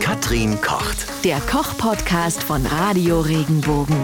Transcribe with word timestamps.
Katrin 0.00 0.60
kocht. 0.60 1.06
Der 1.24 1.38
Koch-Podcast 1.40 2.42
von 2.42 2.64
Radio 2.66 3.20
Regenbogen. 3.20 3.96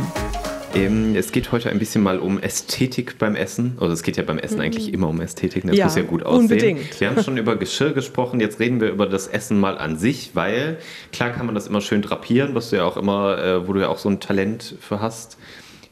Ähm, 0.75 1.15
es 1.15 1.33
geht 1.33 1.53
heute 1.53 1.71
ein 1.71 1.79
bisschen 1.79 2.03
mal 2.03 2.19
um 2.19 2.39
Ästhetik 2.41 3.19
beim 3.19 3.37
Essen. 3.37 3.77
Also 3.81 3.93
es 3.93 4.03
geht 4.03 4.17
ja 4.17 4.23
beim 4.23 4.39
Essen 4.39 4.61
eigentlich 4.61 4.93
immer 4.93 5.09
um 5.09 5.21
Ästhetik. 5.21 5.65
Das 5.67 5.77
Ja, 5.77 5.85
muss 5.87 5.97
ja 5.97 6.03
gut 6.03 6.23
aussehen. 6.25 6.43
unbedingt. 6.43 7.01
Wir 7.01 7.11
haben 7.11 7.23
schon 7.23 7.37
über 7.37 7.57
Geschirr 7.57 7.93
gesprochen. 7.93 8.41
Jetzt 8.41 8.59
reden 8.61 8.81
wir 8.81 8.91
über 8.91 9.07
das 9.07 9.27
Essen 9.27 9.61
mal 9.61 9.79
an 9.79 9.97
sich, 9.99 10.31
weil 10.35 10.79
klar 11.13 11.31
kann 11.31 11.47
man 11.47 11.55
das 11.55 11.67
immer 11.67 11.81
schön 11.81 12.03
drapieren, 12.03 12.55
was 12.55 12.71
du 12.71 12.77
ja 12.77 12.85
auch 12.85 12.97
immer, 12.97 13.39
äh, 13.39 13.69
wo 13.69 13.73
du 13.73 13.81
ja 13.81 13.89
auch 13.89 13.99
so 13.99 14.09
ein 14.09 14.21
Talent 14.21 14.77
für 14.81 15.01
hast. 15.01 15.39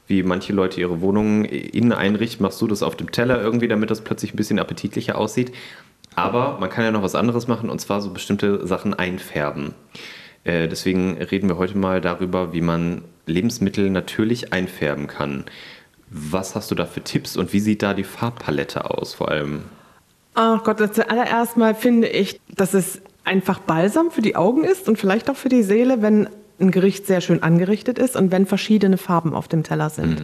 Wie 0.06 0.22
manche 0.24 0.52
Leute 0.52 0.80
ihre 0.80 1.00
Wohnungen 1.00 1.44
innen 1.44 1.92
einrichten, 1.92 2.42
machst 2.42 2.60
du 2.60 2.66
das 2.66 2.82
auf 2.82 2.96
dem 2.96 3.12
Teller 3.12 3.40
irgendwie, 3.40 3.68
damit 3.68 3.90
das 3.90 4.00
plötzlich 4.00 4.34
ein 4.34 4.36
bisschen 4.36 4.58
appetitlicher 4.58 5.16
aussieht. 5.16 5.52
Aber 6.16 6.58
man 6.58 6.70
kann 6.70 6.84
ja 6.84 6.90
noch 6.90 7.02
was 7.02 7.14
anderes 7.14 7.48
machen 7.48 7.70
und 7.70 7.80
zwar 7.80 8.00
so 8.00 8.10
bestimmte 8.10 8.66
Sachen 8.66 8.94
einfärben. 8.94 9.74
Äh, 10.44 10.68
deswegen 10.68 11.18
reden 11.18 11.48
wir 11.48 11.56
heute 11.56 11.76
mal 11.76 12.00
darüber, 12.00 12.52
wie 12.52 12.60
man 12.60 13.02
Lebensmittel 13.26 13.90
natürlich 13.90 14.52
einfärben 14.52 15.06
kann. 15.06 15.44
Was 16.10 16.56
hast 16.56 16.70
du 16.70 16.74
da 16.74 16.86
für 16.86 17.02
Tipps 17.02 17.36
und 17.36 17.52
wie 17.52 17.60
sieht 17.60 17.82
da 17.82 17.94
die 17.94 18.04
Farbpalette 18.04 18.90
aus 18.90 19.14
vor 19.14 19.30
allem? 19.30 19.62
Ach 20.34 20.62
Gott, 20.64 20.94
zuallererst 20.94 21.56
mal 21.56 21.74
finde 21.74 22.08
ich, 22.08 22.40
dass 22.48 22.74
es 22.74 23.00
einfach 23.24 23.60
Balsam 23.60 24.10
für 24.10 24.22
die 24.22 24.36
Augen 24.36 24.64
ist 24.64 24.88
und 24.88 24.98
vielleicht 24.98 25.30
auch 25.30 25.36
für 25.36 25.48
die 25.48 25.62
Seele, 25.62 26.02
wenn 26.02 26.28
ein 26.60 26.70
Gericht 26.70 27.06
sehr 27.06 27.20
schön 27.20 27.42
angerichtet 27.42 27.98
ist 27.98 28.16
und 28.16 28.30
wenn 28.30 28.46
verschiedene 28.46 28.98
Farben 28.98 29.34
auf 29.34 29.48
dem 29.48 29.62
Teller 29.62 29.90
sind. 29.90 30.22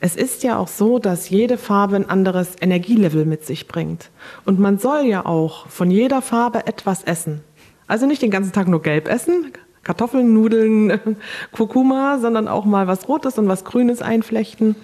Es 0.00 0.16
ist 0.16 0.42
ja 0.42 0.58
auch 0.58 0.68
so, 0.68 0.98
dass 0.98 1.30
jede 1.30 1.58
Farbe 1.58 1.96
ein 1.96 2.08
anderes 2.08 2.54
Energielevel 2.60 3.24
mit 3.24 3.44
sich 3.44 3.68
bringt. 3.68 4.10
Und 4.44 4.58
man 4.58 4.78
soll 4.78 5.06
ja 5.06 5.24
auch 5.24 5.68
von 5.68 5.90
jeder 5.90 6.22
Farbe 6.22 6.66
etwas 6.66 7.04
essen. 7.04 7.40
Also 7.86 8.06
nicht 8.06 8.22
den 8.22 8.30
ganzen 8.30 8.52
Tag 8.52 8.68
nur 8.68 8.82
gelb 8.82 9.08
essen, 9.08 9.52
Kartoffeln, 9.84 10.32
Nudeln, 10.32 11.00
Kurkuma, 11.52 12.18
sondern 12.18 12.48
auch 12.48 12.64
mal 12.64 12.88
was 12.88 13.08
Rotes 13.08 13.38
und 13.38 13.48
was 13.48 13.64
Grünes 13.64 14.02
einflechten, 14.02 14.74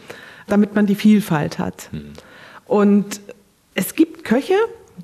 damit 0.46 0.74
man 0.74 0.86
die 0.86 0.94
Vielfalt 0.94 1.58
hat. 1.58 1.90
Und 2.66 3.20
es 3.74 3.94
gibt 3.94 4.24
Köche, 4.24 4.54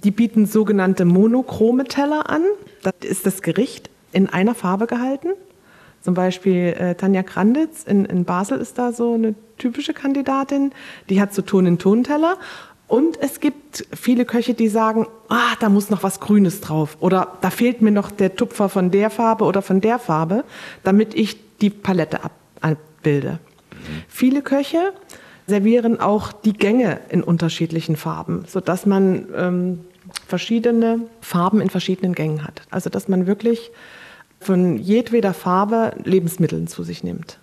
die 0.04 0.10
bieten 0.10 0.46
sogenannte 0.46 1.04
monochrome 1.04 1.84
Teller 1.84 2.30
an. 2.30 2.42
Das 2.82 2.94
ist 3.02 3.26
das 3.26 3.42
Gericht 3.42 3.90
in 4.12 4.28
einer 4.28 4.54
Farbe 4.54 4.86
gehalten. 4.86 5.28
Zum 6.00 6.14
Beispiel 6.14 6.74
äh, 6.78 6.94
Tanja 6.94 7.22
Kranditz 7.22 7.84
in, 7.84 8.04
in 8.04 8.24
Basel 8.24 8.58
ist 8.58 8.78
da 8.78 8.92
so 8.92 9.14
eine 9.14 9.34
typische 9.58 9.92
Kandidatin. 9.92 10.72
Die 11.08 11.20
hat 11.20 11.34
so 11.34 11.42
Ton-in-Ton-Teller. 11.42 12.36
Und 12.86 13.20
es 13.20 13.40
gibt 13.40 13.86
viele 13.92 14.24
Köche, 14.24 14.54
die 14.54 14.68
sagen, 14.68 15.06
ah, 15.28 15.54
da 15.60 15.68
muss 15.68 15.90
noch 15.90 16.02
was 16.02 16.20
Grünes 16.20 16.62
drauf. 16.62 16.96
Oder 17.00 17.36
da 17.42 17.50
fehlt 17.50 17.82
mir 17.82 17.90
noch 17.90 18.10
der 18.10 18.34
Tupfer 18.34 18.70
von 18.70 18.90
der 18.90 19.10
Farbe 19.10 19.44
oder 19.44 19.60
von 19.60 19.82
der 19.82 19.98
Farbe, 19.98 20.44
damit 20.84 21.14
ich 21.14 21.36
die 21.58 21.70
Palette 21.70 22.24
ab, 22.24 22.32
abbilde. 22.62 23.40
Viele 24.08 24.40
Köche 24.40 24.92
servieren 25.46 26.00
auch 26.00 26.32
die 26.32 26.52
Gänge 26.52 27.00
in 27.10 27.22
unterschiedlichen 27.22 27.96
Farben, 27.96 28.44
sodass 28.46 28.86
man 28.86 29.26
ähm, 29.36 29.80
verschiedene 30.26 31.00
Farben 31.20 31.60
in 31.60 31.70
verschiedenen 31.70 32.14
Gängen 32.14 32.44
hat. 32.44 32.62
Also 32.70 32.90
dass 32.90 33.08
man 33.08 33.26
wirklich 33.26 33.70
von 34.40 34.76
jedweder 34.78 35.34
Farbe 35.34 35.94
Lebensmittel 36.04 36.66
zu 36.68 36.82
sich 36.82 37.02
nimmt. 37.02 37.38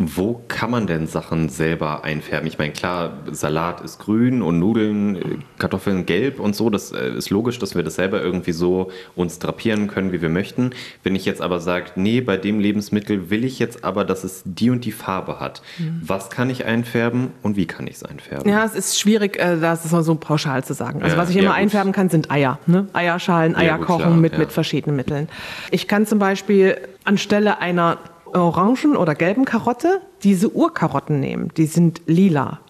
Wo 0.00 0.40
kann 0.46 0.70
man 0.70 0.86
denn 0.86 1.08
Sachen 1.08 1.48
selber 1.48 2.04
einfärben? 2.04 2.46
Ich 2.46 2.56
meine, 2.56 2.72
klar, 2.72 3.14
Salat 3.32 3.80
ist 3.80 3.98
grün 3.98 4.42
und 4.42 4.60
Nudeln, 4.60 5.16
äh, 5.16 5.20
Kartoffeln 5.58 6.06
gelb 6.06 6.38
und 6.38 6.54
so. 6.54 6.70
Das 6.70 6.92
äh, 6.92 7.10
ist 7.16 7.30
logisch, 7.30 7.58
dass 7.58 7.74
wir 7.74 7.82
das 7.82 7.96
selber 7.96 8.22
irgendwie 8.22 8.52
so 8.52 8.92
uns 9.16 9.40
drapieren 9.40 9.88
können, 9.88 10.12
wie 10.12 10.22
wir 10.22 10.28
möchten. 10.28 10.70
Wenn 11.02 11.16
ich 11.16 11.24
jetzt 11.24 11.42
aber 11.42 11.58
sage, 11.58 11.86
nee, 11.96 12.20
bei 12.20 12.36
dem 12.36 12.60
Lebensmittel 12.60 13.28
will 13.30 13.44
ich 13.44 13.58
jetzt 13.58 13.82
aber, 13.82 14.04
dass 14.04 14.22
es 14.22 14.42
die 14.44 14.70
und 14.70 14.84
die 14.84 14.92
Farbe 14.92 15.40
hat. 15.40 15.62
Was 16.00 16.30
kann 16.30 16.48
ich 16.48 16.64
einfärben 16.64 17.32
und 17.42 17.56
wie 17.56 17.66
kann 17.66 17.88
ich 17.88 17.96
es 17.96 18.04
einfärben? 18.04 18.48
Ja, 18.48 18.64
es 18.64 18.76
ist 18.76 19.00
schwierig, 19.00 19.36
äh, 19.40 19.58
das 19.58 19.84
ist 19.84 19.90
mal 19.90 20.04
so 20.04 20.14
pauschal 20.14 20.62
zu 20.62 20.74
sagen. 20.74 21.02
Also 21.02 21.16
Ja, 21.16 21.20
was 21.22 21.30
ich 21.30 21.34
ja, 21.34 21.42
immer 21.42 21.50
gut. 21.50 21.58
einfärben 21.58 21.90
kann, 21.92 22.08
sind 22.08 22.30
Eier. 22.30 22.60
Ne? 22.66 22.86
Eierschalen, 22.92 23.54
Ja, 23.54 23.58
Eier 23.58 23.78
gut, 23.78 23.86
kochen 23.88 24.02
klar, 24.02 24.16
mit, 24.16 24.34
ja. 24.34 24.38
mit 24.38 24.52
verschiedenen 24.52 24.94
Mitteln. 24.94 25.28
Ich 25.72 25.88
kann 25.88 26.06
zum 26.06 26.20
Beispiel 26.20 26.76
anstelle 27.02 27.58
einer 27.60 27.98
orangen 28.34 28.96
oder 28.96 29.14
gelben 29.14 29.44
Karotte 29.44 30.00
diese 30.22 30.50
Urkarotten 30.50 31.20
nehmen. 31.20 31.50
Die 31.56 31.66
sind 31.66 32.02
lila. 32.06 32.60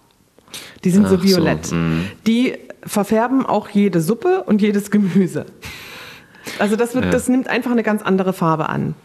Die 0.83 0.89
sind 0.89 1.07
so 1.07 1.15
Ach 1.15 1.21
so, 1.21 1.27
violett. 1.27 1.71
Die 2.27 2.53
verfärben 2.83 3.45
auch 3.45 3.69
jede 3.69 4.01
Suppe 4.01 4.43
und 4.45 4.61
jedes 4.61 4.89
Gemüse. 4.91 5.45
Also 6.57 6.75
das, 6.75 6.95
wird, 6.95 7.05
Ja. 7.05 7.11
das 7.11 7.27
nimmt 7.29 7.47
einfach 7.47 7.71
eine 7.71 7.83
ganz 7.83 8.01
andere 8.01 8.33
Farbe 8.33 8.69
an. 8.69 8.95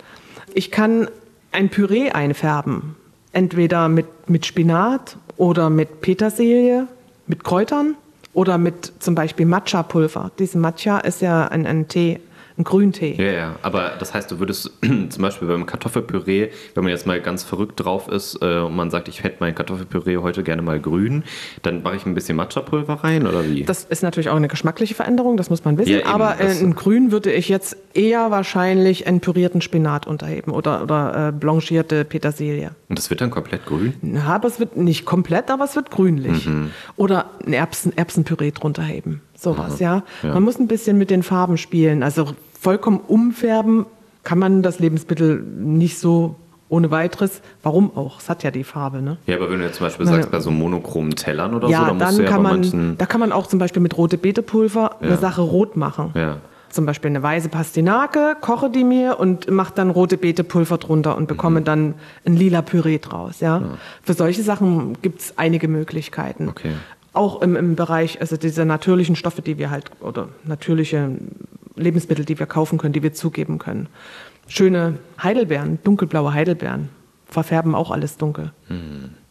Ich 0.54 0.70
kann 0.70 1.08
ein 1.52 1.68
Püree 1.68 2.10
einfärben. 2.10 2.96
Entweder 3.32 3.88
mit, 3.88 4.06
mit 4.30 4.46
Spinat 4.46 5.16
oder 5.36 5.68
mit 5.68 6.00
Petersilie, 6.00 6.86
mit 7.26 7.42
Kräutern 7.42 7.94
oder 8.32 8.58
mit 8.58 8.92
zum 9.00 9.14
Beispiel 9.14 9.44
Matcha-Pulver. 9.46 10.30
Diese 10.38 10.56
Matcha 10.58 10.98
ist 10.98 11.20
ja 11.20 11.46
ein, 11.48 11.66
ein 11.66 11.88
Tee, 11.88 12.20
ein 12.56 12.64
Grüntee. 12.64 13.14
Ja, 13.18 13.32
ja, 13.32 13.56
aber 13.62 13.94
das 13.98 14.14
heißt, 14.14 14.30
du 14.30 14.38
würdest 14.38 14.70
zum 14.82 15.22
Beispiel 15.22 15.48
beim 15.48 15.66
Kartoffelpüree, 15.66 16.50
wenn 16.74 16.84
man 16.84 16.92
jetzt 16.92 17.06
mal 17.06 17.20
ganz 17.20 17.42
verrückt 17.42 17.84
drauf 17.84 18.08
ist 18.08 18.38
äh, 18.42 18.58
und 18.58 18.76
man 18.76 18.90
sagt, 18.90 19.08
ich 19.08 19.24
hätte 19.24 19.38
mein 19.40 19.54
Kartoffelpüree 19.54 20.18
heute 20.18 20.44
gerne 20.44 20.62
mal 20.62 20.78
grün, 20.78 21.24
dann 21.62 21.82
mache 21.82 21.96
ich 21.96 22.06
ein 22.06 22.14
bisschen 22.14 22.36
Matcha-Pulver 22.36 22.94
rein 23.02 23.26
oder 23.26 23.44
wie? 23.44 23.64
Das 23.64 23.84
ist 23.84 24.02
natürlich 24.02 24.28
auch 24.28 24.36
eine 24.36 24.48
geschmackliche 24.48 24.94
Veränderung, 24.94 25.36
das 25.36 25.50
muss 25.50 25.64
man 25.64 25.78
wissen. 25.78 25.92
Ja, 25.92 26.06
aber 26.06 26.40
äh, 26.40 26.56
in 26.58 26.76
Grün 26.76 27.10
würde 27.10 27.32
ich 27.32 27.48
jetzt 27.48 27.76
eher 27.92 28.30
wahrscheinlich 28.30 29.06
einen 29.08 29.20
pürierten 29.20 29.60
Spinat 29.60 30.06
unterheben 30.06 30.52
oder, 30.52 30.82
oder 30.82 31.28
äh, 31.28 31.32
blanchierte 31.32 32.04
Petersilie. 32.04 32.70
und 32.88 32.98
das 32.98 33.10
wird 33.10 33.20
dann 33.20 33.30
komplett 33.30 33.66
grün? 33.66 33.94
Ja, 34.02 34.26
aber 34.26 34.46
es 34.46 34.60
wird 34.60 34.76
nicht 34.76 35.04
komplett, 35.04 35.50
aber 35.50 35.64
es 35.64 35.74
wird 35.74 35.90
grünlich. 35.90 36.46
Mhm. 36.46 36.70
Oder 36.96 37.30
ein 37.44 37.52
Erbsen, 37.52 37.96
Erbsenpüree 37.96 38.52
drunter 38.52 38.82
heben. 38.82 39.22
Sowas, 39.44 39.78
ja? 39.80 40.02
Ja. 40.22 40.34
Man 40.34 40.42
muss 40.42 40.58
ein 40.58 40.66
bisschen 40.66 40.98
mit 40.98 41.10
den 41.10 41.22
Farben 41.22 41.56
spielen. 41.56 42.02
Also 42.02 42.30
vollkommen 42.60 43.00
umfärben 43.06 43.86
kann 44.24 44.38
man 44.38 44.62
das 44.62 44.78
Lebensmittel 44.80 45.40
nicht 45.42 45.98
so 45.98 46.36
ohne 46.70 46.90
weiteres. 46.90 47.42
Warum 47.62 47.94
auch? 47.96 48.18
Es 48.20 48.28
hat 48.30 48.42
ja 48.42 48.50
die 48.50 48.64
Farbe, 48.64 49.02
ne? 49.02 49.18
Ja, 49.26 49.36
aber 49.36 49.50
wenn 49.50 49.58
du 49.58 49.66
jetzt 49.66 49.76
zum 49.76 49.86
Beispiel 49.86 50.06
Na 50.06 50.12
sagst, 50.12 50.26
ja. 50.26 50.30
bei 50.32 50.40
so 50.40 50.50
monochromen 50.50 51.14
Tellern 51.14 51.54
oder 51.54 51.68
ja, 51.68 51.80
so, 51.80 51.84
dann 51.86 51.98
musst 51.98 52.08
dann 52.08 52.16
du 52.16 52.22
ja 52.24 52.28
kann 52.30 52.42
bei 52.42 52.50
man, 52.56 52.96
da 52.98 53.06
kann 53.06 53.20
man 53.20 53.32
auch 53.32 53.46
zum 53.46 53.58
Beispiel 53.58 53.82
mit 53.82 53.96
rote 53.96 54.16
Beetepulver 54.18 54.96
Ja. 55.00 55.06
eine 55.08 55.16
Sache 55.18 55.42
rot 55.42 55.76
machen. 55.76 56.10
Ja. 56.14 56.38
Zum 56.70 56.86
Beispiel 56.86 57.10
eine 57.10 57.22
weiße 57.22 57.50
Pastinake, 57.50 58.36
koche 58.40 58.68
die 58.70 58.82
mir 58.82 59.20
und 59.20 59.48
mache 59.48 59.72
dann 59.76 59.90
rote 59.90 60.16
Beetepulver 60.16 60.78
drunter 60.78 61.16
und 61.16 61.28
bekomme 61.28 61.60
Mhm. 61.60 61.64
dann 61.64 61.94
ein 62.26 62.34
lila 62.34 62.62
Püree 62.62 62.98
draus. 62.98 63.38
Ja? 63.38 63.62
Für 64.02 64.14
solche 64.14 64.42
Sachen 64.42 65.00
gibt 65.00 65.20
es 65.20 65.34
einige 65.38 65.68
Möglichkeiten. 65.68 66.48
Okay. 66.48 66.72
Auch 67.14 67.40
im, 67.42 67.56
im 67.56 67.76
Bereich, 67.76 68.20
also 68.20 68.36
diese 68.36 68.64
natürlichen 68.64 69.16
Stoffe, 69.16 69.40
die 69.40 69.56
wir 69.56 69.70
halt, 69.70 69.90
oder 70.00 70.28
natürliche 70.44 71.12
Lebensmittel, 71.76 72.24
die 72.24 72.38
wir 72.38 72.46
kaufen 72.46 72.76
können, 72.78 72.92
die 72.92 73.02
wir 73.02 73.14
zugeben 73.14 73.58
können. 73.58 73.88
Schöne 74.48 74.98
Heidelbeeren, 75.22 75.78
dunkelblaue 75.84 76.32
Heidelbeeren, 76.34 76.90
verfärben 77.26 77.74
auch 77.74 77.90
alles 77.90 78.16
dunkel. 78.16 78.52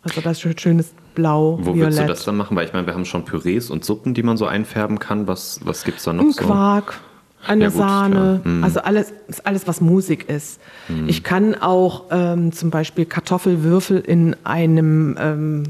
Also 0.02 0.22
das 0.22 0.44
ist 0.44 0.62
schönes 0.62 0.94
Blau. 1.16 1.60
Wo 1.62 1.76
würdest 1.76 2.00
du 2.00 2.02
Violett. 2.04 2.10
das 2.10 2.26
dann 2.26 2.38
machen? 2.38 2.58
Weil 2.58 2.66
ich 2.66 2.74
meine, 2.74 2.88
wir 2.88 2.94
haben 2.94 3.06
schon 3.06 3.24
Pürees 3.26 3.70
und 3.70 3.86
Suppen, 3.86 4.14
die 4.14 4.24
man 4.24 4.38
so 4.38 4.46
einfärben 4.46 5.00
kann. 5.00 5.28
Was, 5.28 5.60
was 5.64 5.84
gibt 5.84 6.00
es 6.00 6.04
da 6.04 6.14
noch 6.14 6.24
Ein 6.24 6.32
so? 6.32 6.44
Quark, 6.44 7.00
eine 7.46 7.66
Ja, 7.66 7.70
gut, 7.70 7.78
Sahne, 7.78 8.42
ja. 8.44 8.50
Mhm. 8.50 8.64
also 8.64 8.82
alles, 8.82 9.14
alles, 9.44 9.68
was 9.68 9.82
Musik 9.82 10.30
ist. 10.30 10.60
Ich 11.08 11.24
kann 11.24 11.56
auch 11.56 12.06
ähm, 12.12 12.52
zum 12.52 12.70
Beispiel 12.70 13.06
Kartoffelwürfel 13.06 14.00
in 14.00 14.36
einem 14.44 15.18
ähm, 15.20 15.64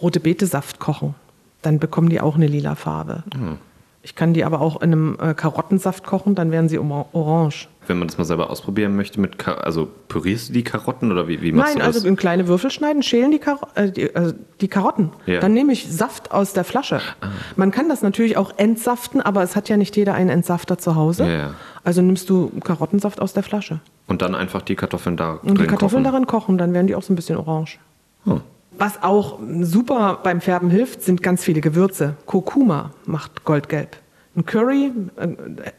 rote 0.00 0.20
Betesaft 0.20 0.78
kochen. 0.78 1.14
Dann 1.62 1.78
bekommen 1.78 2.08
die 2.08 2.20
auch 2.20 2.36
eine 2.36 2.46
lila 2.46 2.74
Farbe. 2.74 3.22
Mhm. 3.36 3.58
Ich 4.02 4.14
kann 4.14 4.32
die 4.32 4.44
aber 4.44 4.62
auch 4.62 4.80
in 4.80 4.92
einem 4.92 5.18
äh, 5.20 5.34
Karottensaft 5.34 6.04
kochen, 6.04 6.34
dann 6.34 6.50
werden 6.50 6.70
sie 6.70 6.78
orange. 6.78 7.68
Wenn 7.86 7.98
man 7.98 8.08
das 8.08 8.16
mal 8.16 8.24
selber 8.24 8.48
ausprobieren 8.48 8.96
möchte, 8.96 9.20
mit 9.20 9.36
Ka 9.38 9.54
also 9.54 9.88
pürierst 10.08 10.48
du 10.48 10.52
die 10.54 10.64
Karotten 10.64 11.12
oder 11.12 11.28
wie, 11.28 11.42
wie 11.42 11.52
machst 11.52 11.74
Nein, 11.74 11.80
du 11.80 11.86
das? 11.86 11.96
also 11.96 12.08
in 12.08 12.16
kleine 12.16 12.48
Würfel 12.48 12.70
schneiden, 12.70 13.02
schälen 13.02 13.30
die, 13.30 13.38
Karo 13.40 13.66
äh, 13.74 13.90
die, 13.90 14.14
also 14.16 14.32
die 14.62 14.68
Karotten. 14.68 15.10
Ja. 15.26 15.36
Ah. 15.36 15.40
Dann 15.40 15.52
nehme 15.52 15.72
ich 15.74 15.86
Saft 15.92 16.32
aus 16.32 16.54
der 16.54 16.64
Flasche. 16.64 17.02
Man 17.56 17.72
kann 17.72 17.90
das 17.90 18.00
natürlich 18.00 18.38
auch 18.38 18.52
entsaften, 18.56 19.20
aber 19.20 19.42
es 19.42 19.54
hat 19.54 19.68
ja 19.68 19.76
nicht 19.76 19.94
jeder 19.96 20.14
einen 20.14 20.30
Entsafter 20.30 20.78
zu 20.78 20.94
Hause. 20.94 21.28
Ja. 21.30 21.54
Also 21.84 22.00
nimmst 22.00 22.30
du 22.30 22.48
Karottensaft 22.64 23.20
aus 23.20 23.34
der 23.34 23.42
Flasche. 23.42 23.80
und 24.06 24.22
dann 24.22 24.34
einfach 24.34 24.62
die 24.62 24.76
Kartoffeln 24.76 25.18
da 25.18 25.32
Und 25.32 25.42
die 25.50 25.54
drin 25.54 25.66
Kartoffeln 25.66 26.02
kochen. 26.04 26.12
darin 26.12 26.26
kochen, 26.26 26.58
dann 26.58 26.72
werden 26.72 26.86
die 26.86 26.94
auch 26.94 27.02
so 27.02 27.12
ein 27.12 27.16
bisschen 27.16 27.36
orange. 27.36 27.78
Oh. 28.24 28.40
Was 28.80 29.02
auch 29.02 29.38
super 29.60 30.20
beim 30.22 30.40
Färben 30.40 30.70
hilft, 30.70 31.02
sind 31.02 31.22
ganz 31.22 31.44
viele 31.44 31.60
Gewürze. 31.60 32.16
Kurkuma 32.24 32.92
macht 33.04 33.44
goldgelb. 33.44 33.96
Ein 34.34 34.46
Curry 34.46 34.90
äh, 35.16 35.28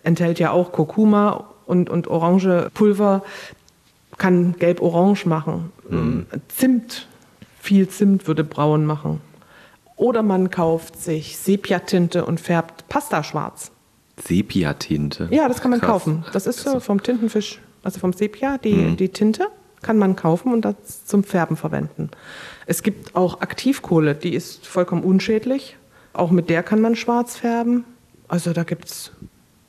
enthält 0.03 0.37
ja 0.37 0.51
auch 0.51 0.71
Kurkuma 0.71 1.45
und, 1.65 1.89
und 1.89 2.07
orange 2.07 2.69
Pulver, 2.75 3.23
kann 4.17 4.55
gelb-orange 4.59 5.25
machen. 5.25 5.71
Zimt, 6.47 7.07
viel 7.59 7.89
Zimt 7.89 8.27
würde 8.27 8.43
braun 8.43 8.85
machen. 8.85 9.19
Oder 9.95 10.21
man 10.21 10.51
kauft 10.51 11.01
sich 11.01 11.37
Sepia-Tinte 11.37 12.23
und 12.25 12.39
färbt 12.39 12.87
Pasta 12.87 13.23
schwarz. 13.23 13.71
Sepia-Tinte. 14.23 15.27
Ja, 15.31 15.47
das 15.47 15.59
kann 15.59 15.71
man 15.71 15.79
Krass. 15.79 15.89
kaufen. 15.89 16.23
Das 16.33 16.45
ist 16.45 16.59
so 16.59 16.79
vom 16.79 17.01
Tintenfisch 17.01 17.59
also 17.83 17.99
vom 17.99 18.13
Sepia, 18.13 18.57
die, 18.57 18.95
die 18.95 19.09
Tinte 19.09 19.47
kann 19.81 19.97
man 19.97 20.15
kaufen 20.15 20.53
und 20.53 20.63
das 20.63 21.05
zum 21.05 21.23
Färben 21.23 21.57
verwenden. 21.57 22.09
Es 22.65 22.83
gibt 22.83 23.15
auch 23.15 23.41
Aktivkohle, 23.41 24.15
die 24.15 24.33
ist 24.33 24.67
vollkommen 24.67 25.03
unschädlich. 25.03 25.77
Auch 26.13 26.31
mit 26.31 26.49
der 26.49 26.63
kann 26.63 26.81
man 26.81 26.95
schwarz 26.95 27.37
färben. 27.37 27.85
Also 28.27 28.53
da 28.53 28.63
gibt 28.63 28.85
es 28.85 29.11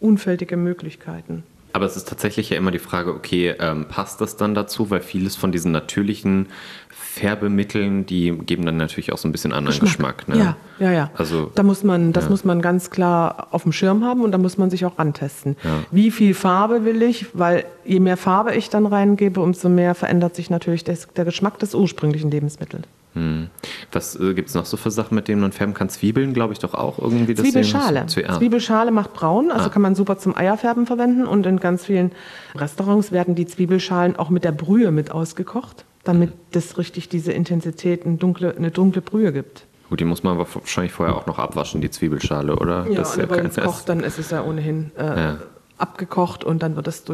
unfältige 0.01 0.57
Möglichkeiten. 0.57 1.45
Aber 1.73 1.87
es 1.87 1.97
ist 1.97 2.09
tatsächlich 2.09 2.51
ja 2.51 2.57
immer 2.57 2.71
die 2.71 2.79
Frage, 2.79 3.15
okay, 3.15 3.55
ähm, 3.59 3.87
passt 3.89 4.21
das 4.21 4.37
dann 4.37 4.55
dazu? 4.55 4.91
Weil 4.91 5.01
vieles 5.01 5.37
von 5.37 5.53
diesen 5.53 5.73
natürlichen 5.73 6.49
Färbemitteln, 6.91 8.07
die 8.07 8.31
geben 8.31 8.65
dann 8.65 8.77
natürlich 8.77 9.13
auch 9.13 9.19
so 9.19 9.29
ein 9.29 9.33
bisschen 9.33 9.53
anderen 9.53 9.79
Geschmack. 9.79 10.29
ne? 10.29 10.39
Ja, 10.39 10.57
ja, 10.79 10.93
ja. 10.93 11.11
Also, 11.17 11.51
da 11.55 11.63
muss 11.63 11.85
man, 11.85 12.13
das 12.13 12.25
ja. 12.25 12.31
muss 12.31 12.45
man 12.45 12.63
ganz 12.63 12.91
klar 12.91 13.49
auf 13.51 13.65
dem 13.65 13.73
Schirm 13.73 14.05
haben 14.05 14.23
und 14.23 14.33
da 14.33 14.39
muss 14.39 14.59
man 14.59 14.71
sich 14.71 14.85
auch 14.85 14.99
rantesten. 14.99 15.57
Wie 15.91 16.11
viel 16.11 16.35
Farbe 16.35 16.85
will 16.85 17.03
ich? 17.03 17.27
Weil 17.35 17.65
je 17.85 18.01
mehr 18.01 18.17
Farbe 18.17 18.55
ich 18.55 18.71
dann 18.71 18.87
reingebe, 18.87 19.41
umso 19.41 19.69
mehr 19.69 19.95
verändert 19.95 20.37
sich 20.37 20.51
natürlich 20.51 20.85
des, 20.85 21.09
der 21.17 21.25
Geschmack 21.25 21.59
des 21.59 21.75
ursprünglichen 21.75 22.31
Lebensmittels. 22.31 22.85
Hm. 23.15 23.49
Was 23.93 24.17
äh, 24.19 24.33
gibt 24.35 24.49
es 24.49 24.55
noch 24.55 24.65
so 24.65 24.77
für 24.77 24.91
Sachen, 24.91 25.15
mit 25.15 25.29
denen 25.29 25.41
man 25.43 25.53
färben 25.53 25.75
kann? 25.75 25.89
Zwiebeln, 25.91 26.33
glaube 26.33 26.53
ich, 26.55 26.59
doch 26.61 26.73
auch 26.75 26.99
irgendwie. 26.99 27.35
das 27.35 27.45
Zwiebelschale. 27.45 28.01
Zwie- 28.09 28.27
ah. 28.27 28.39
Zwiebelschale 28.39 28.91
macht 28.91 29.13
braun, 29.13 29.51
also 29.51 29.67
Ah. 29.67 29.69
kann 29.69 29.83
man 29.83 29.95
super 29.95 30.19
zum 30.19 30.37
Eierfärben 30.37 30.87
verwenden 30.87 31.27
und 31.27 31.45
in 31.47 31.61
ganz 31.61 31.85
vielen 31.85 32.13
Restaurants 32.55 33.13
werden 33.13 33.35
die 33.35 33.47
Zwiebelschalen 33.47 34.17
auch 34.17 34.31
mit 34.31 34.45
der 34.45 34.53
Brühe 34.53 34.91
mit 34.91 35.11
ausgekocht, 35.11 35.85
damit 36.05 36.31
Mhm. 36.31 36.39
das 36.53 36.79
richtig 36.79 37.09
diese 37.11 37.33
Intensität, 37.33 38.07
eine 38.07 38.17
dunkle, 38.17 38.57
eine 38.57 38.71
dunkle 38.71 39.03
Brühe 39.03 39.33
gibt. 39.33 39.67
Gut, 39.91 40.01
die 40.01 40.05
muss 40.07 40.23
man 40.23 40.39
aber 40.39 40.47
wahrscheinlich 40.55 40.93
vorher 40.93 41.15
auch 41.15 41.27
noch 41.27 41.39
abwaschen, 41.39 41.83
die 41.83 41.91
Zwiebelschale, 41.91 42.57
oder? 42.57 42.87
Ja, 42.89 42.97
Das 42.97 43.17
ist 43.17 43.23
und 43.23 43.31
wenn 43.31 43.45
es 43.47 43.57
kocht, 43.57 43.89
dann 43.91 44.01
ist 44.01 44.19
es 44.19 44.31
ja 44.31 44.43
ohnehin 44.43 44.91
äh, 44.97 45.05
Ja. 45.05 45.39
abgekocht 45.77 46.45
und 46.45 46.63
dann 46.63 46.77
wird 46.77 46.89
es 46.89 47.05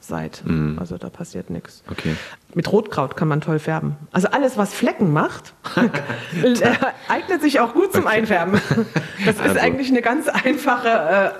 durchgeseit. 0.00 0.42
Mhm. 0.44 0.78
Also 0.78 0.98
da 0.98 1.10
passiert 1.10 1.50
nichts. 1.50 1.82
Okay. 1.90 2.16
Mit 2.54 2.70
Rotkraut 2.72 3.16
kann 3.16 3.28
man 3.28 3.40
toll 3.40 3.58
färben. 3.58 3.96
Also 4.12 4.28
alles, 4.28 4.56
was 4.56 4.74
Flecken 4.74 5.12
macht, 5.12 5.54
äh, 5.76 6.70
eignet 7.08 7.42
sich 7.42 7.60
auch 7.60 7.74
gut 7.74 7.92
zum 7.92 8.04
Okay. 8.06 8.16
Einfärben. 8.18 8.60
Das 9.24 9.36
ist 9.36 9.40
Also- 9.40 9.60
eigentlich 9.60 9.88
eine 9.90 10.02
ganz 10.02 10.28
einfache, 10.28 10.88
äh, 10.88 11.30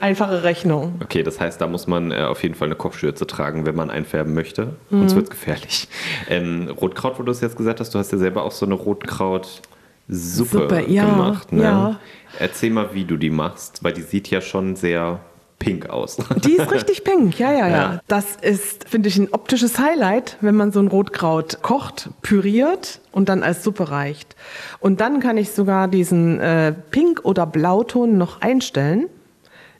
einfache 0.00 0.42
Rechnung. 0.42 1.00
Okay, 1.02 1.22
das 1.22 1.40
heißt, 1.40 1.60
da 1.60 1.66
muss 1.66 1.86
man 1.86 2.10
äh, 2.12 2.22
auf 2.22 2.42
jeden 2.42 2.54
Fall 2.54 2.68
eine 2.68 2.76
Kopfschürze 2.76 3.26
tragen, 3.26 3.66
wenn 3.66 3.74
man 3.74 3.90
einfärben 3.90 4.34
möchte. 4.34 4.76
Mhm. 4.90 5.00
Sonst 5.00 5.14
wird 5.16 5.24
es 5.24 5.30
gefährlich. 5.30 5.88
Ähm, 6.28 6.68
Rotkraut, 6.68 7.18
wo 7.18 7.22
du 7.22 7.32
es 7.32 7.40
jetzt 7.40 7.56
gesagt 7.56 7.80
hast, 7.80 7.94
du 7.94 7.98
hast 7.98 8.12
ja 8.12 8.18
selber 8.18 8.42
auch 8.44 8.52
so 8.52 8.64
eine 8.66 8.74
Rotkraut-Suppe 8.74 9.60
Suppe, 10.08 10.84
ja, 10.88 11.04
gemacht. 11.04 11.52
Ne? 11.52 11.62
ja. 11.62 12.00
Erzähl 12.38 12.70
mal, 12.70 12.90
wie 12.94 13.04
du 13.04 13.16
die 13.16 13.30
machst, 13.30 13.82
weil 13.82 13.92
die 13.92 14.02
sieht 14.02 14.28
ja 14.30 14.40
schon 14.40 14.76
sehr 14.76 15.20
pink 15.58 15.88
aus. 15.88 16.16
Die 16.44 16.54
ist 16.54 16.70
richtig 16.70 17.04
pink, 17.04 17.38
ja, 17.38 17.52
ja, 17.52 17.68
ja. 17.68 17.76
Ja. 17.76 18.00
Das 18.08 18.36
ist, 18.40 18.88
finde 18.88 19.08
ich, 19.08 19.16
ein 19.16 19.32
optisches 19.32 19.78
Highlight, 19.78 20.36
wenn 20.40 20.54
man 20.54 20.72
so 20.72 20.80
ein 20.80 20.88
Rotkraut 20.88 21.62
kocht, 21.62 22.10
püriert 22.22 23.00
und 23.12 23.28
dann 23.28 23.42
als 23.42 23.64
Suppe 23.64 23.90
reicht. 23.90 24.36
Und 24.80 25.00
dann 25.00 25.20
kann 25.20 25.36
ich 25.38 25.52
sogar 25.52 25.88
diesen 25.88 26.40
äh, 26.40 26.72
Pink- 26.90 27.24
oder 27.24 27.46
Blauton 27.46 28.18
noch 28.18 28.40
einstellen. 28.40 29.08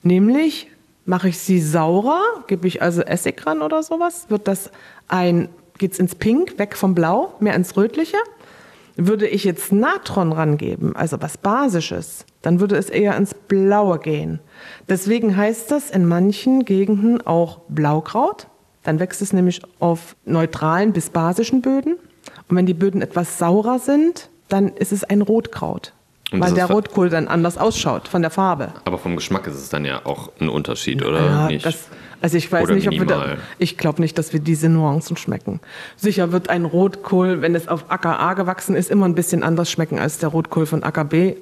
Nämlich 0.03 0.69
mache 1.05 1.29
ich 1.29 1.39
sie 1.39 1.61
saurer, 1.61 2.21
gebe 2.47 2.67
ich 2.67 2.83
also 2.83 3.03
Essig 3.03 3.47
ran 3.47 3.63
oder 3.63 3.83
sowas, 3.83 4.27
wird 4.29 4.49
das 4.49 4.71
ein, 5.09 5.49
geht's 5.79 5.99
ins 5.99 6.15
Pink, 6.15 6.59
weg 6.59 6.77
vom 6.77 6.95
Blau, 6.95 7.35
mehr 7.41 7.55
ins 7.55 7.77
Rötliche. 7.77 8.19
Würde 8.97 9.27
ich 9.27 9.45
jetzt 9.45 9.73
Natron 9.73 10.33
rangeben, 10.33 10.97
also 10.97 11.21
was 11.21 11.37
Basisches, 11.37 12.25
dann 12.41 12.61
würde 12.61 12.77
es 12.77 12.89
eher 12.89 13.17
ins 13.17 13.35
Blaue 13.35 13.99
gehen. 13.99 14.41
Deswegen 14.89 15.37
heißt 15.37 15.71
das 15.71 15.91
in 15.91 16.07
manchen 16.07 16.65
Gegenden 16.65 17.25
auch 17.27 17.61
Blaukraut. 17.69 18.47
Dann 18.85 18.99
wächst 18.99 19.21
es 19.21 19.33
nämlich 19.33 19.61
auf 19.81 20.17
neutralen 20.25 20.93
bis 20.93 21.11
basischen 21.11 21.61
Böden. 21.61 21.95
Und 22.49 22.57
wenn 22.57 22.67
die 22.67 22.75
Böden 22.75 23.03
etwas 23.03 23.39
saurer 23.39 23.79
sind, 23.79 24.31
dann 24.49 24.69
ist 24.69 24.93
es 24.93 25.05
ein 25.05 25.23
Rotkraut. 25.23 25.93
Und 26.33 26.41
weil 26.41 26.55
der 26.55 26.67
Rotkohl 26.67 27.09
dann 27.09 27.29
anders 27.29 27.59
ausschaut 27.59 28.09
von 28.09 28.23
der 28.23 28.31
Farbe. 28.31 28.73
Aber 28.85 28.99
vom 28.99 29.15
Geschmack 29.17 29.47
ist 29.47 29.55
es 29.57 29.69
dann 29.69 29.85
ja 29.85 30.05
auch 30.07 30.31
ein 30.41 30.49
Unterschied, 30.49 31.05
oder 31.05 31.25
Ja, 31.25 31.47
nicht? 31.49 31.67
das, 31.67 31.89
also 32.23 32.37
ich 32.37 32.51
weiß 32.51 32.65
Oder 32.65 32.75
nicht, 32.75 32.89
ob 32.89 32.95
wir 32.95 33.07
da, 33.07 33.19
minimal. 33.19 33.39
ich 33.59 33.77
glaube 33.77 34.01
nicht, 34.03 34.17
dass 34.19 34.33
wir 34.33 34.41
diese 34.41 34.69
Nuancen 34.69 35.17
schmecken. 35.17 35.61
Sicher 35.97 36.33
wird 36.33 36.49
ein 36.51 36.65
Rotkohl, 36.65 37.43
wenn 37.43 37.55
es 37.55 37.69
auf 37.69 37.87
Acker 37.91 38.19
A 38.21 38.35
gewachsen 38.35 38.75
ist, 38.77 38.91
immer 38.91 39.07
ein 39.07 39.15
bisschen 39.15 39.43
anders 39.43 39.71
schmecken 39.71 39.99
als 39.99 40.19
der 40.19 40.31
Rotkohl 40.31 40.67
von 40.67 40.83
Acker 40.83 41.05
B. 41.05 41.35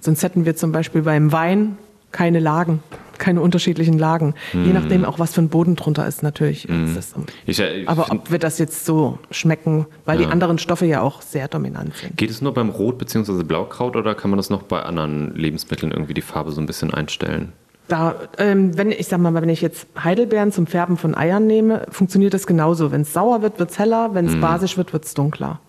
Sonst 0.00 0.22
hätten 0.22 0.44
wir 0.44 0.56
zum 0.56 0.72
Beispiel 0.72 1.02
beim 1.02 1.32
Wein 1.32 1.76
keine 2.12 2.40
Lagen, 2.40 2.82
keine 3.18 3.40
unterschiedlichen 3.40 3.98
Lagen. 3.98 4.34
Hm. 4.52 4.64
Je 4.64 4.72
nachdem 4.72 5.04
auch, 5.04 5.18
was 5.20 5.34
für 5.34 5.42
ein 5.42 5.48
Boden 5.48 5.76
drunter 5.76 6.06
ist, 6.06 6.22
natürlich. 6.22 6.68
Ist 6.68 6.96
das, 6.96 7.14
Ich, 7.46 7.60
ich 7.60 7.88
aber 7.88 8.10
ob 8.10 8.32
wir 8.32 8.38
das 8.40 8.58
jetzt 8.58 8.84
so 8.84 9.18
schmecken, 9.30 9.86
weil 10.06 10.18
die 10.18 10.26
anderen 10.26 10.58
Stoffe 10.58 10.86
ja 10.86 11.02
auch 11.02 11.22
sehr 11.22 11.46
dominant 11.48 11.94
sind. 11.96 12.16
Geht 12.16 12.30
es 12.30 12.40
nur 12.42 12.52
beim 12.52 12.70
Rot- 12.70 12.98
bzw. 12.98 13.44
Blaukraut 13.44 13.94
oder 13.94 14.14
kann 14.14 14.30
man 14.30 14.38
das 14.38 14.50
noch 14.50 14.62
bei 14.62 14.82
anderen 14.82 15.34
Lebensmitteln 15.36 15.92
irgendwie 15.92 16.14
die 16.14 16.22
Farbe 16.22 16.50
so 16.50 16.60
ein 16.60 16.66
bisschen 16.66 16.92
einstellen? 16.92 17.52
Da, 17.90 18.14
ähm, 18.38 18.78
wenn 18.78 18.92
ich 18.92 19.08
sag 19.08 19.18
mal, 19.20 19.34
wenn 19.34 19.48
ich 19.48 19.60
jetzt 19.60 19.88
Heidelbeeren 20.02 20.52
zum 20.52 20.66
Färben 20.68 20.96
von 20.96 21.16
Eiern 21.16 21.46
nehme, 21.46 21.86
funktioniert 21.90 22.32
das 22.32 22.46
genauso. 22.46 22.92
Wenn 22.92 23.00
es 23.00 23.12
sauer 23.12 23.42
wird, 23.42 23.58
wird 23.58 23.70
es 23.72 23.78
heller, 23.80 24.14
wenn 24.14 24.26
es 24.26 24.36
Mhm. 24.36 24.40
basisch 24.40 24.76
wird, 24.78 24.92
wird 24.92 25.04
es 25.04 25.14
dunkler. 25.14 25.60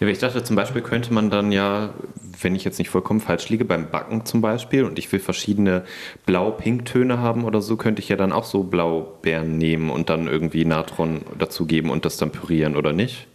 Ja, 0.00 0.06
ich 0.08 0.18
dachte 0.18 0.42
zum 0.42 0.56
Beispiel 0.56 0.82
könnte 0.82 1.12
man 1.12 1.30
dann 1.30 1.50
ja, 1.52 1.90
wenn 2.40 2.54
ich 2.54 2.64
jetzt 2.64 2.78
nicht 2.78 2.90
vollkommen 2.90 3.20
falsch 3.20 3.48
liege, 3.48 3.64
beim 3.64 3.90
Backen 3.90 4.24
zum 4.24 4.40
Beispiel 4.40 4.84
und 4.84 4.98
ich 4.98 5.10
will 5.12 5.20
verschiedene 5.20 5.84
Blau-Pink-Töne 6.26 7.18
haben 7.18 7.44
oder 7.44 7.60
so, 7.62 7.76
könnte 7.76 8.00
ich 8.02 8.08
ja 8.08 8.16
dann 8.16 8.32
auch 8.32 8.44
so 8.44 8.64
Blaubeeren 8.64 9.58
nehmen 9.58 9.90
und 9.90 10.08
dann 10.10 10.26
irgendwie 10.26 10.64
Natron 10.64 11.22
dazugeben 11.38 11.90
und 11.90 12.04
das 12.04 12.16
dann 12.16 12.30
pürieren 12.30 12.76
oder 12.76 12.92
nicht? 12.92 13.28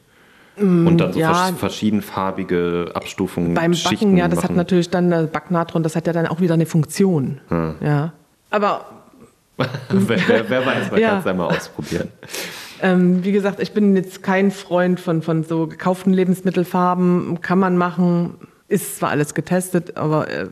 Und 0.60 0.98
dann 0.98 1.14
so 1.14 1.20
ja. 1.20 1.34
vers 1.34 1.60
verschiedenfarbige 1.60 2.92
Abstufungen. 2.94 3.54
Beim 3.54 3.74
Schichten 3.74 4.06
Backen, 4.06 4.18
ja, 4.18 4.28
das 4.28 4.40
hat 4.40 4.46
machen. 4.46 4.56
natürlich 4.58 4.90
dann 4.90 5.12
äh, 5.12 5.28
Backnatron, 5.32 5.84
das 5.84 5.96
hat 5.96 6.08
ja 6.08 6.14
dann 6.14 6.26
auch 6.28 6.42
wieder 6.42 6.56
eine 6.56 6.66
Funktion. 6.66 7.40
Hm. 7.50 7.76
Ja. 7.82 8.14
Aber 8.50 8.86
wer, 9.58 10.20
wer, 10.28 10.50
wer 10.50 10.66
weiß, 10.66 10.92
man 10.92 11.00
Ja. 11.02 11.10
kann 11.10 11.20
es 11.20 11.28
einmal 11.28 11.48
ausprobieren. 11.56 12.10
ähm, 12.82 13.24
wie 13.24 13.32
gesagt, 13.32 13.60
ich 13.60 13.74
bin 13.74 13.96
jetzt 13.96 14.24
kein 14.24 14.52
Freund 14.52 15.00
von, 15.00 15.22
von 15.22 15.44
so 15.44 15.68
gekauften 15.68 16.14
Lebensmittelfarben. 16.14 17.40
Kann 17.42 17.60
man 17.60 17.78
machen, 17.78 18.36
ist 18.68 18.98
zwar 18.98 19.10
alles 19.10 19.34
getestet, 19.34 19.98
aber 19.98 20.30
äh, 20.30 20.48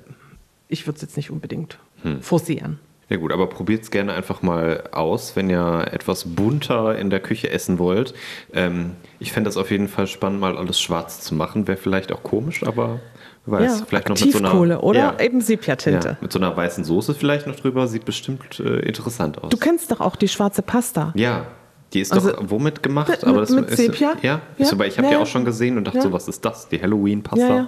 ich 0.67 0.85
würde 0.87 0.95
es 0.97 1.01
jetzt 1.01 1.17
nicht 1.17 1.31
unbedingt 1.31 1.77
Hm. 2.03 2.21
forcieren. 2.21 2.79
Ja 3.09 3.17
gut, 3.17 3.31
aber 3.31 3.47
probiert 3.47 3.83
es 3.83 3.91
gerne 3.91 4.13
einfach 4.13 4.41
mal 4.41 4.85
aus, 4.91 5.35
wenn 5.35 5.49
ihr 5.49 5.87
etwas 5.91 6.25
bunter 6.35 6.97
in 6.97 7.11
der 7.11 7.19
Küche 7.19 7.51
essen 7.51 7.77
wollt. 7.77 8.15
Ähm, 8.51 8.93
ich 9.19 9.31
fände 9.31 9.47
das 9.47 9.57
auf 9.57 9.69
jeden 9.69 9.87
Fall 9.87 10.07
spannend, 10.07 10.39
mal 10.39 10.57
alles 10.57 10.79
schwarz 10.81 11.21
zu 11.21 11.35
machen. 11.35 11.67
Wäre 11.67 11.77
vielleicht 11.77 12.11
auch 12.11 12.23
komisch, 12.23 12.63
aber 12.63 12.99
wer 13.45 13.59
weiß, 13.59 13.79
ja, 13.79 13.85
vielleicht 13.85 14.09
noch 14.09 14.19
mit 14.19 14.31
so 14.31 14.39
einer 14.39 14.83
oder 14.83 14.99
ja, 14.99 15.19
eben 15.19 15.39
Sepia-Tinte. 15.39 16.07
ja, 16.07 16.17
mit 16.19 16.31
so 16.31 16.39
einer 16.39 16.57
weißen 16.57 16.83
Soße 16.83 17.13
vielleicht 17.13 17.45
noch 17.45 17.55
drüber. 17.55 17.87
Sieht 17.87 18.05
bestimmt 18.05 18.59
äh, 18.59 18.79
interessant 18.79 19.43
aus. 19.43 19.51
Du 19.51 19.57
kennst 19.57 19.91
doch 19.91 20.01
auch 20.01 20.15
die 20.15 20.27
schwarze 20.27 20.63
Pasta. 20.63 21.13
ja, 21.15 21.45
die 21.95 22.01
ist 22.01 22.13
Also, 22.13 22.31
doch 22.31 22.43
womit 22.47 22.83
gemacht? 22.83 23.25
aber 23.25 23.39
das 23.39 23.49
mit 23.49 23.69
ist, 23.69 23.77
Sepia? 23.77 24.11
Ja, 24.21 24.41
Ja, 24.57 24.65
So, 24.65 24.77
weil 24.77 24.89
ich 24.89 24.97
habe 24.97 25.07
ja, 25.07 25.15
die 25.15 25.23
auch 25.23 25.27
schon 25.27 25.45
gesehen 25.45 25.77
und 25.77 25.85
dachte 25.85 25.97
Ja. 25.97 26.03
so, 26.03 26.11
was 26.11 26.27
ist 26.27 26.45
das? 26.45 26.67
Die 26.69 26.79
Halloween-Pasta. 26.81 27.55
Ja. 27.55 27.67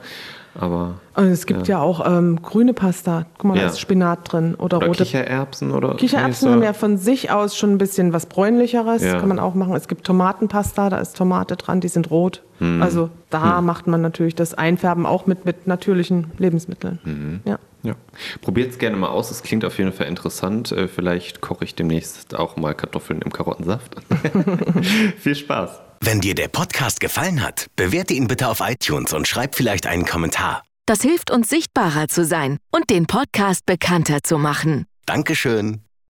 Aber 0.60 0.96
Und 1.16 1.26
es 1.26 1.46
gibt 1.46 1.68
ja, 1.68 1.80
auch 1.80 2.04
ähm, 2.06 2.42
grüne 2.42 2.74
Pasta. 2.74 3.28
Guck 3.38 3.46
mal, 3.46 3.60
da 3.60 3.68
ist 3.68 3.80
Spinat 3.80 4.32
drin 4.32 4.56
oder, 4.56 4.78
oder 4.78 4.88
rote 4.88 5.04
Kichererbsen 5.04 5.72
oder 5.72 5.94
Kichererbsen 5.96 6.50
haben 6.52 6.64
ja 6.64 6.74
von 6.74 6.98
sich 6.98 7.30
aus 7.30 7.56
schon 7.56 7.74
ein 7.74 7.78
bisschen 7.78 8.12
was 8.12 8.26
bräunlicheres, 8.26 9.04
kann 9.04 9.28
man 9.28 9.38
auch 9.40 9.54
machen. 9.54 9.76
Es 9.76 9.88
gibt 9.88 10.04
Tomatenpasta, 10.06 10.90
da 10.90 10.98
ist 10.98 11.16
Tomate 11.16 11.58
dran, 11.58 11.80
die 11.80 11.90
sind 11.90 12.10
rot. 12.10 12.42
Hm. 12.58 12.82
Also 12.82 13.12
da 13.30 13.62
macht 13.62 13.86
man 13.86 14.02
natürlich 14.02 14.34
das 14.34 14.56
Einfärben 14.56 15.06
auch 15.06 15.28
mit, 15.28 15.46
mit 15.46 15.68
natürlichen 15.68 16.32
Lebensmitteln. 16.40 17.00
Hm. 17.04 17.40
Ja. 17.46 17.60
Ja. 17.84 17.96
Probiert 18.42 18.72
es 18.72 18.78
gerne 18.80 18.98
mal 18.98 19.10
aus, 19.10 19.32
es 19.32 19.44
klingt 19.44 19.64
auf 19.64 19.78
jeden 19.78 19.94
Fall 19.94 20.08
interessant. 20.08 20.72
Äh, 20.72 20.88
Vielleicht 20.88 21.42
koche 21.42 21.64
ich 21.64 21.76
demnächst 21.76 22.36
auch 22.36 22.58
mal 22.58 22.74
Kartoffeln 22.74 23.22
im 23.22 23.32
Karottensaft. 23.32 23.96
Viel 25.20 25.36
Spaß. 25.36 25.82
Wenn 26.02 26.22
dir 26.22 26.36
der 26.36 26.48
Podcast 26.48 27.00
gefallen 27.00 27.42
hat, 27.44 27.68
bewerte 27.76 28.14
ihn 28.14 28.28
bitte 28.28 28.48
auf 28.48 28.62
iTunes 28.62 29.14
und 29.14 29.28
schreib 29.28 29.56
vielleicht 29.56 29.88
einen 29.88 30.06
Kommentar. 30.06 30.64
Das 30.86 31.02
hilft 31.02 31.32
uns 31.32 31.50
sichtbarer 31.50 32.08
zu 32.08 32.24
sein 32.24 32.58
und 32.72 32.90
den 32.90 33.08
Podcast 33.08 33.66
bekannter 33.66 34.20
zu 34.24 34.38
machen. 34.38 34.86
Dankeschön. 35.06 35.82